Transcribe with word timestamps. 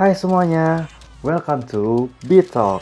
Hai 0.00 0.16
semuanya, 0.16 0.88
welcome 1.20 1.60
to 1.68 2.08
Beat 2.24 2.48
Talk. 2.48 2.80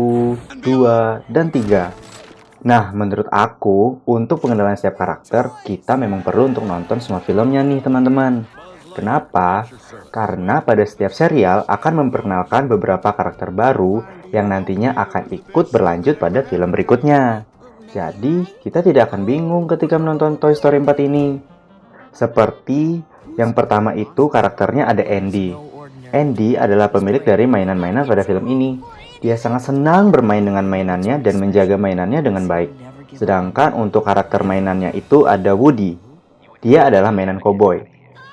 2, 0.64 1.28
dan 1.28 1.52
3? 1.52 2.64
Nah, 2.64 2.96
menurut 2.96 3.28
aku, 3.28 4.00
untuk 4.08 4.40
pengenalan 4.40 4.80
setiap 4.80 5.04
karakter, 5.04 5.52
kita 5.68 6.00
memang 6.00 6.24
perlu 6.24 6.48
untuk 6.48 6.64
nonton 6.64 7.04
semua 7.04 7.20
filmnya 7.20 7.60
nih 7.60 7.84
teman-teman. 7.84 8.48
Kenapa? 8.96 9.68
Karena 10.16 10.64
pada 10.64 10.88
setiap 10.88 11.12
serial 11.12 11.68
akan 11.68 12.08
memperkenalkan 12.08 12.72
beberapa 12.72 13.12
karakter 13.12 13.52
baru 13.52 14.04
yang 14.32 14.48
nantinya 14.48 14.96
akan 14.96 15.28
ikut 15.28 15.76
berlanjut 15.76 16.16
pada 16.16 16.48
film 16.48 16.72
berikutnya. 16.72 17.44
Jadi, 17.92 18.48
kita 18.64 18.80
tidak 18.80 19.12
akan 19.12 19.28
bingung 19.28 19.68
ketika 19.68 20.00
menonton 20.00 20.40
Toy 20.40 20.56
Story 20.56 20.80
4 20.80 21.04
ini. 21.04 21.40
Seperti 22.16 23.00
yang 23.40 23.56
pertama 23.56 23.96
itu 23.96 24.28
karakternya 24.28 24.92
ada 24.92 25.00
Andy. 25.00 25.56
Andy 26.12 26.60
adalah 26.60 26.92
pemilik 26.92 27.24
dari 27.24 27.48
mainan-mainan 27.48 28.04
pada 28.04 28.28
film 28.28 28.44
ini. 28.52 28.84
Dia 29.24 29.40
sangat 29.40 29.72
senang 29.72 30.12
bermain 30.12 30.44
dengan 30.44 30.68
mainannya 30.68 31.24
dan 31.24 31.40
menjaga 31.40 31.80
mainannya 31.80 32.20
dengan 32.20 32.44
baik. 32.44 32.68
Sedangkan 33.16 33.80
untuk 33.80 34.04
karakter 34.04 34.44
mainannya 34.44 34.92
itu 34.92 35.24
ada 35.24 35.56
Woody. 35.56 35.96
Dia 36.60 36.92
adalah 36.92 37.16
mainan 37.16 37.40
cowboy. 37.40 37.80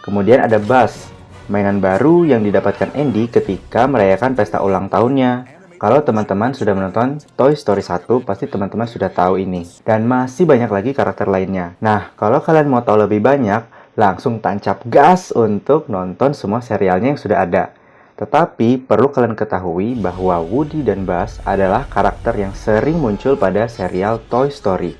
Kemudian 0.03 0.43
ada 0.43 0.59
Buzz, 0.59 1.11
mainan 1.47 1.79
baru 1.79 2.27
yang 2.27 2.43
didapatkan 2.43 2.91
Andy 2.99 3.31
ketika 3.31 3.87
merayakan 3.87 4.35
pesta 4.35 4.59
ulang 4.59 4.91
tahunnya. 4.91 5.55
Kalau 5.77 6.01
teman-teman 6.01 6.57
sudah 6.57 6.73
menonton 6.73 7.21
Toy 7.37 7.53
Story 7.53 7.85
1, 7.85 8.25
pasti 8.25 8.49
teman-teman 8.49 8.89
sudah 8.89 9.13
tahu 9.13 9.39
ini. 9.39 9.63
Dan 9.85 10.09
masih 10.09 10.49
banyak 10.49 10.73
lagi 10.73 10.91
karakter 10.97 11.29
lainnya. 11.29 11.77
Nah, 11.85 12.17
kalau 12.17 12.41
kalian 12.41 12.73
mau 12.73 12.81
tahu 12.81 13.05
lebih 13.05 13.21
banyak, 13.21 13.76
langsung 13.97 14.45
tancap 14.45 14.85
gas 14.87 15.33
untuk 15.33 15.89
nonton 15.89 16.37
semua 16.37 16.61
serialnya 16.61 17.17
yang 17.17 17.21
sudah 17.21 17.43
ada. 17.43 17.65
Tetapi 18.17 18.85
perlu 18.85 19.13
kalian 19.13 19.37
ketahui 19.37 19.97
bahwa 19.97 20.41
Woody 20.41 20.85
dan 20.85 21.05
Buzz 21.05 21.41
adalah 21.45 21.85
karakter 21.89 22.37
yang 22.37 22.53
sering 22.57 22.97
muncul 22.97 23.37
pada 23.37 23.69
serial 23.69 24.21
Toy 24.29 24.49
Story. 24.53 24.97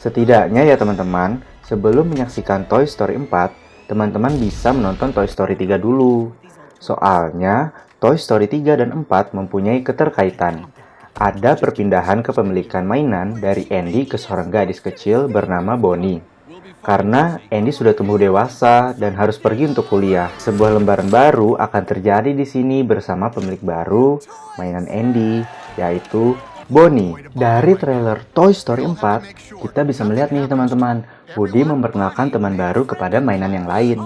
Setidaknya 0.00 0.64
ya 0.64 0.80
teman-teman, 0.80 1.44
sebelum 1.64 2.08
menyaksikan 2.08 2.64
Toy 2.64 2.88
Story 2.88 3.20
4, 3.20 3.88
teman-teman 3.92 4.32
bisa 4.40 4.72
menonton 4.72 5.12
Toy 5.12 5.28
Story 5.28 5.52
3 5.52 5.76
dulu. 5.76 6.32
Soalnya, 6.80 7.76
Toy 8.00 8.16
Story 8.16 8.48
3 8.48 8.80
dan 8.80 8.96
4 9.04 9.36
mempunyai 9.36 9.84
keterkaitan. 9.84 10.64
Ada 11.12 11.60
perpindahan 11.60 12.24
kepemilikan 12.24 12.88
mainan 12.88 13.36
dari 13.36 13.68
Andy 13.68 14.08
ke 14.08 14.16
seorang 14.16 14.48
gadis 14.48 14.80
kecil 14.80 15.28
bernama 15.28 15.76
Bonnie. 15.76 16.39
Karena 16.80 17.38
Andy 17.52 17.70
sudah 17.70 17.94
tumbuh 17.94 18.18
dewasa 18.18 18.96
dan 18.96 19.14
harus 19.14 19.38
pergi 19.38 19.70
untuk 19.70 19.86
kuliah. 19.86 20.32
Sebuah 20.40 20.76
lembaran 20.76 21.06
baru 21.06 21.54
akan 21.60 21.82
terjadi 21.86 22.34
di 22.34 22.46
sini 22.48 22.82
bersama 22.82 23.30
pemilik 23.30 23.60
baru 23.60 24.18
mainan 24.56 24.90
Andy, 24.90 25.46
yaitu 25.78 26.34
Bonnie. 26.70 27.18
Dari 27.34 27.74
trailer 27.74 28.22
Toy 28.30 28.54
Story 28.54 28.86
4, 28.86 29.58
kita 29.58 29.82
bisa 29.82 30.06
melihat 30.06 30.30
nih 30.30 30.46
teman-teman, 30.46 31.02
Woody 31.34 31.66
memperkenalkan 31.66 32.30
teman 32.30 32.54
baru 32.54 32.86
kepada 32.86 33.18
mainan 33.18 33.50
yang 33.50 33.66
lain. 33.66 33.98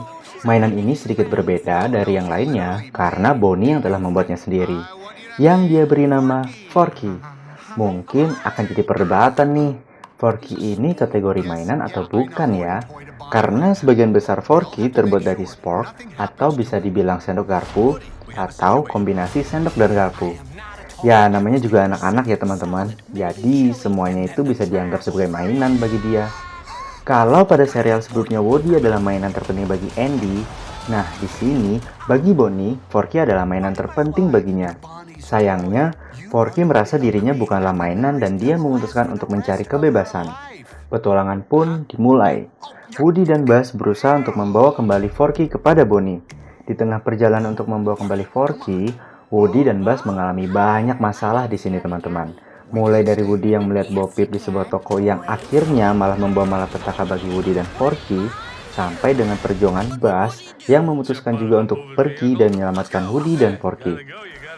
Mainan 0.45 0.77
ini 0.77 0.93
sedikit 0.93 1.29
berbeda 1.33 1.89
dari 1.89 2.21
yang 2.21 2.29
lainnya 2.29 2.85
karena 2.93 3.33
Bonnie 3.33 3.77
yang 3.77 3.81
telah 3.81 3.97
membuatnya 3.97 4.37
sendiri, 4.37 4.77
yang 5.41 5.69
dia 5.69 5.89
beri 5.89 6.05
nama 6.05 6.45
Forky. 6.69 7.17
Mungkin 7.81 8.33
akan 8.45 8.65
jadi 8.69 8.83
perdebatan 8.85 9.49
nih, 9.57 9.73
Forky 10.25 10.57
ini 10.57 10.97
kategori 10.97 11.45
mainan 11.45 11.85
atau 11.85 12.09
bukan 12.09 12.57
ya? 12.57 12.81
Karena 13.29 13.77
sebagian 13.77 14.09
besar 14.09 14.41
forky 14.41 14.89
terbuat 14.89 15.21
dari 15.21 15.45
spork 15.45 15.93
atau 16.17 16.49
bisa 16.49 16.81
dibilang 16.81 17.21
sendok 17.21 17.45
garpu 17.45 18.01
atau 18.33 18.89
kombinasi 18.89 19.45
sendok 19.45 19.77
dan 19.77 19.93
garpu. 19.93 20.33
Ya 21.05 21.29
namanya 21.29 21.61
juga 21.61 21.85
anak-anak 21.85 22.25
ya 22.25 22.41
teman-teman. 22.41 22.97
Jadi 23.13 23.77
semuanya 23.77 24.25
itu 24.25 24.41
bisa 24.41 24.65
dianggap 24.65 25.05
sebagai 25.05 25.29
mainan 25.29 25.77
bagi 25.77 26.01
dia. 26.01 26.33
Kalau 27.05 27.45
pada 27.45 27.69
serial 27.69 28.01
sebelumnya 28.01 28.41
Woody 28.41 28.81
adalah 28.81 29.05
mainan 29.05 29.29
terpenting 29.29 29.69
bagi 29.69 29.93
Andy, 30.01 30.41
nah 30.89 31.05
di 31.21 31.29
sini 31.29 31.77
bagi 32.09 32.33
Bonnie, 32.33 32.81
Forky 32.89 33.21
adalah 33.21 33.45
mainan 33.45 33.77
terpenting 33.77 34.33
baginya. 34.33 34.73
Sayangnya, 35.25 35.97
Forky 36.29 36.69
merasa 36.69 37.01
dirinya 37.01 37.33
bukanlah 37.33 37.73
mainan 37.73 38.21
dan 38.21 38.37
dia 38.37 38.61
memutuskan 38.61 39.09
untuk 39.09 39.33
mencari 39.33 39.65
kebebasan. 39.65 40.29
Petualangan 40.93 41.41
pun 41.49 41.89
dimulai. 41.89 42.45
Woody 43.01 43.25
dan 43.25 43.49
Buzz 43.49 43.73
berusaha 43.73 44.21
untuk 44.21 44.37
membawa 44.37 44.77
kembali 44.77 45.09
Forky 45.09 45.49
kepada 45.49 45.89
Bonnie. 45.89 46.21
Di 46.69 46.77
tengah 46.77 47.01
perjalanan 47.01 47.57
untuk 47.57 47.73
membawa 47.73 47.97
kembali 47.97 48.29
Forky, 48.29 48.93
Woody 49.33 49.65
dan 49.65 49.81
Buzz 49.81 50.05
mengalami 50.05 50.45
banyak 50.45 51.01
masalah 51.01 51.49
di 51.49 51.57
sini 51.57 51.81
teman-teman. 51.81 52.37
Mulai 52.69 53.01
dari 53.01 53.25
Woody 53.25 53.57
yang 53.57 53.65
melihat 53.65 53.89
Bo 53.97 54.05
Peep 54.13 54.29
di 54.29 54.39
sebuah 54.39 54.69
toko 54.69 55.01
yang 55.01 55.25
akhirnya 55.25 55.97
malah 55.97 56.21
membawa 56.21 56.45
malapetaka 56.61 57.09
bagi 57.09 57.33
Woody 57.33 57.57
dan 57.57 57.67
Forky, 57.81 58.29
sampai 58.75 59.15
dengan 59.15 59.39
perjuangan 59.39 60.03
Buzz 60.03 60.59
yang 60.67 60.85
memutuskan 60.91 61.39
juga 61.39 61.63
untuk 61.63 61.95
pergi 61.95 62.35
dan 62.35 62.51
menyelamatkan 62.51 63.07
Woody 63.07 63.39
dan 63.39 63.55
Forky. 63.63 63.95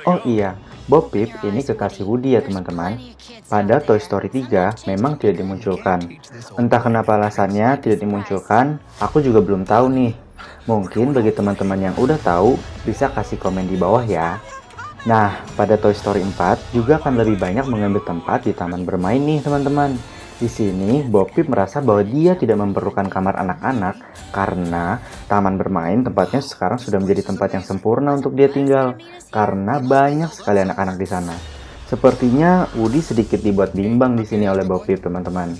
Oh 0.06 0.22
iya, 0.22 0.55
Bob 0.87 1.11
Peep 1.11 1.34
ini 1.43 1.67
kekasih 1.67 2.06
Woody 2.06 2.39
ya 2.39 2.41
teman-teman. 2.41 2.94
Pada 3.50 3.83
Toy 3.83 3.99
Story 3.99 4.31
3 4.31 4.87
memang 4.87 5.19
tidak 5.19 5.43
dimunculkan. 5.43 5.99
Entah 6.55 6.78
kenapa 6.78 7.19
alasannya 7.19 7.75
tidak 7.83 8.06
dimunculkan, 8.06 8.78
aku 9.03 9.19
juga 9.19 9.43
belum 9.43 9.66
tahu 9.66 9.91
nih. 9.91 10.15
Mungkin 10.71 11.11
bagi 11.11 11.34
teman-teman 11.34 11.91
yang 11.91 11.95
udah 11.99 12.22
tahu, 12.22 12.55
bisa 12.87 13.11
kasih 13.11 13.34
komen 13.34 13.66
di 13.66 13.75
bawah 13.75 14.06
ya. 14.06 14.39
Nah, 15.11 15.43
pada 15.59 15.75
Toy 15.75 15.91
Story 15.91 16.22
4 16.22 16.71
juga 16.71 17.03
akan 17.03 17.27
lebih 17.27 17.43
banyak 17.43 17.66
mengambil 17.66 18.06
tempat 18.06 18.47
di 18.47 18.55
taman 18.55 18.87
bermain 18.87 19.19
nih 19.19 19.43
teman-teman. 19.43 19.99
Di 20.37 20.53
sini, 20.53 21.01
Bob 21.01 21.33
Pip 21.33 21.49
merasa 21.49 21.81
bahwa 21.81 22.05
dia 22.05 22.37
tidak 22.37 22.61
memerlukan 22.61 23.09
kamar 23.09 23.41
anak-anak 23.41 23.97
karena 24.37 25.01
taman 25.33 25.57
bermain 25.57 26.05
tempatnya 26.05 26.45
sekarang 26.45 26.77
sudah 26.77 27.01
menjadi 27.01 27.33
tempat 27.33 27.57
yang 27.57 27.65
sempurna 27.65 28.13
untuk 28.13 28.37
dia 28.37 28.53
tinggal 28.53 29.01
karena 29.33 29.81
banyak 29.81 30.29
sekali 30.29 30.61
anak-anak 30.61 31.01
di 31.01 31.09
sana. 31.09 31.33
Sepertinya 31.89 32.69
Woody 32.77 33.01
sedikit 33.01 33.41
dibuat 33.41 33.73
bimbang 33.73 34.13
di 34.13 34.29
sini 34.29 34.45
oleh 34.45 34.69
Bob 34.69 34.85
Pip, 34.85 35.01
teman-teman. 35.01 35.57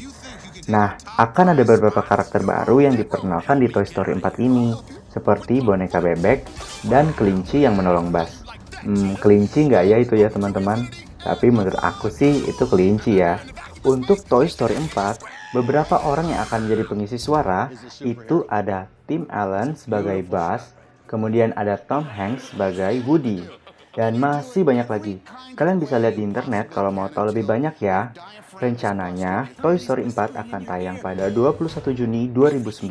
Nah, 0.69 0.99
akan 1.17 1.57
ada 1.57 1.63
beberapa 1.65 2.03
karakter 2.05 2.45
baru 2.45 2.85
yang 2.85 3.01
diperkenalkan 3.01 3.63
di 3.63 3.73
Toy 3.73 3.87
Story 3.89 4.13
4 4.19 4.45
ini, 4.45 4.77
seperti 5.09 5.65
boneka 5.65 6.05
bebek 6.05 6.45
dan 6.91 7.17
kelinci 7.17 7.65
yang 7.65 7.81
menolong 7.81 8.13
Buzz. 8.13 8.45
Hmm, 8.85 9.17
kelinci 9.17 9.73
nggak 9.73 9.85
ya 9.89 9.97
itu 10.03 10.21
ya 10.21 10.29
teman-teman? 10.29 10.85
Tapi 11.23 11.49
menurut 11.49 11.79
aku 11.81 12.13
sih 12.13 12.45
itu 12.45 12.67
kelinci 12.69 13.25
ya. 13.25 13.41
Untuk 13.87 14.27
Toy 14.27 14.51
Story 14.51 14.75
4, 14.75 15.55
beberapa 15.55 16.03
orang 16.03 16.35
yang 16.35 16.43
akan 16.43 16.67
menjadi 16.67 16.91
pengisi 16.91 17.23
suara 17.23 17.71
itu 18.03 18.43
ada 18.51 18.91
Tim 19.07 19.31
Allen 19.31 19.79
sebagai 19.79 20.27
Buzz, 20.27 20.75
kemudian 21.07 21.55
ada 21.55 21.79
Tom 21.79 22.03
Hanks 22.03 22.51
sebagai 22.51 22.99
Woody, 23.07 23.47
dan 23.95 24.19
masih 24.19 24.67
banyak 24.67 24.91
lagi. 24.91 25.15
Kalian 25.55 25.79
bisa 25.79 26.03
lihat 26.03 26.19
di 26.19 26.27
internet 26.27 26.67
kalau 26.75 26.91
mau 26.91 27.07
tahu 27.07 27.31
lebih 27.31 27.47
banyak 27.47 27.79
ya. 27.79 28.11
Rencananya, 28.59 29.55
Toy 29.63 29.79
Story 29.79 30.03
4 30.03 30.35
akan 30.35 30.63
tayang 30.67 30.99
pada 30.99 31.31
21 31.31 31.95
Juni 31.95 32.27
2019. 32.35 32.91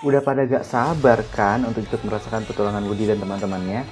Udah 0.00 0.24
pada 0.24 0.48
gak 0.48 0.64
sabar 0.64 1.20
kan 1.28 1.68
untuk 1.68 1.84
ikut 1.84 2.00
merasakan 2.08 2.48
petualangan 2.48 2.88
Woody 2.88 3.04
dan 3.04 3.20
teman-temannya? 3.20 3.84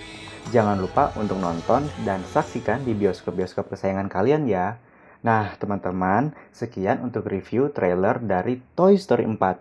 Jangan 0.48 0.80
lupa 0.80 1.12
untuk 1.20 1.36
nonton 1.36 1.84
dan 2.08 2.24
saksikan 2.24 2.80
di 2.80 2.96
bioskop-bioskop 2.96 3.68
kesayangan 3.68 4.08
kalian 4.08 4.48
ya. 4.48 4.80
Nah, 5.18 5.50
teman-teman, 5.58 6.30
sekian 6.54 7.02
untuk 7.02 7.26
review 7.26 7.74
trailer 7.74 8.22
dari 8.22 8.62
Toy 8.78 8.94
Story 8.94 9.26
4. 9.26 9.58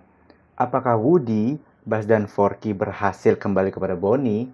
Apakah 0.53 0.93
Woody, 1.01 1.57
Buzz 1.81 2.05
dan 2.05 2.29
Forky 2.29 2.77
berhasil 2.77 3.33
kembali 3.33 3.73
kepada 3.73 3.97
Bonnie? 3.97 4.53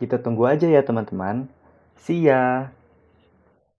Kita 0.00 0.16
tunggu 0.16 0.48
aja 0.48 0.64
ya, 0.64 0.80
teman-teman. 0.80 1.52
See 2.00 2.32
ya! 2.32 2.72